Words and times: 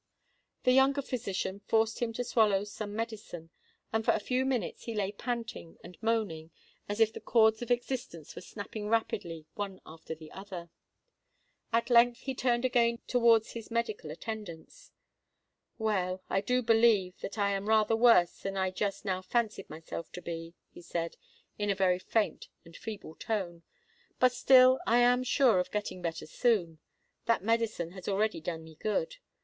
The 0.63 0.71
younger 0.71 1.03
physician 1.03 1.59
forced 1.67 1.99
him 2.01 2.11
to 2.13 2.23
swallow 2.23 2.63
some 2.63 2.95
medicine; 2.95 3.51
and 3.93 4.03
for 4.03 4.13
a 4.15 4.19
few 4.19 4.45
minutes 4.45 4.85
he 4.85 4.95
lay 4.95 5.11
panting 5.11 5.77
and 5.83 5.95
moaning 6.01 6.49
as 6.89 6.99
if 6.99 7.13
the 7.13 7.21
chords 7.21 7.61
of 7.61 7.69
existence 7.69 8.35
were 8.35 8.41
snapping 8.41 8.89
rapidly 8.89 9.45
one 9.53 9.79
after 9.85 10.15
the 10.15 10.31
other. 10.31 10.71
At 11.71 11.91
length 11.91 12.21
he 12.21 12.33
turned 12.33 12.65
again 12.65 12.97
towards 13.05 13.51
his 13.51 13.69
medical 13.69 14.09
attendants. 14.09 14.91
"Well, 15.77 16.23
I 16.31 16.41
do 16.41 16.63
believe 16.63 17.19
that 17.19 17.37
I 17.37 17.51
am 17.51 17.69
rather 17.69 17.95
worse 17.95 18.39
than 18.39 18.57
I 18.57 18.71
just 18.71 19.05
now 19.05 19.21
fancied 19.21 19.69
myself 19.69 20.11
to 20.13 20.21
be," 20.23 20.55
he 20.71 20.81
said, 20.81 21.15
in 21.59 21.69
a 21.69 21.75
very 21.75 21.99
faint 21.99 22.47
and 22.65 22.75
feeble 22.75 23.13
tone: 23.13 23.61
"but 24.19 24.31
still 24.31 24.79
I 24.87 24.97
am 24.97 25.21
sure 25.23 25.59
of 25.59 25.69
getting 25.69 26.01
better 26.01 26.25
soon. 26.25 26.79
That 27.27 27.43
medicine 27.43 27.91
has 27.91 28.07
already 28.07 28.41
done 28.41 28.63
me 28.63 28.73
good. 28.73 29.17